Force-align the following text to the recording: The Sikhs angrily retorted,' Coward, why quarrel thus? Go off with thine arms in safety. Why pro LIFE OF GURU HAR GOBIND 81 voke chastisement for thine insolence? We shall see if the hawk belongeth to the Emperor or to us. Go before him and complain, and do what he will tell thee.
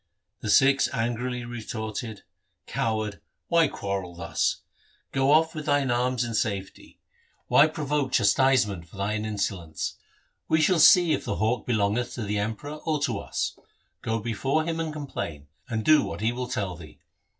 The 0.39 0.49
Sikhs 0.49 0.89
angrily 0.95 1.45
retorted,' 1.45 2.23
Coward, 2.65 3.21
why 3.49 3.67
quarrel 3.67 4.15
thus? 4.15 4.61
Go 5.11 5.31
off 5.31 5.53
with 5.53 5.67
thine 5.67 5.91
arms 5.91 6.23
in 6.23 6.33
safety. 6.33 6.99
Why 7.49 7.67
pro 7.67 7.83
LIFE 7.83 7.83
OF 7.83 7.87
GURU 7.87 7.87
HAR 7.87 7.87
GOBIND 7.87 8.09
81 8.09 8.09
voke 8.09 8.13
chastisement 8.13 8.87
for 8.89 8.97
thine 8.97 9.25
insolence? 9.25 9.97
We 10.47 10.59
shall 10.59 10.79
see 10.79 11.13
if 11.13 11.23
the 11.23 11.35
hawk 11.35 11.67
belongeth 11.67 12.15
to 12.15 12.23
the 12.23 12.39
Emperor 12.39 12.77
or 12.83 12.99
to 13.03 13.19
us. 13.19 13.55
Go 14.01 14.17
before 14.17 14.63
him 14.65 14.79
and 14.79 14.91
complain, 14.91 15.45
and 15.69 15.85
do 15.85 16.03
what 16.03 16.21
he 16.21 16.31
will 16.31 16.47
tell 16.47 16.75
thee. 16.75 16.97